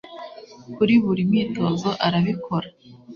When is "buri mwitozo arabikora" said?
1.03-2.67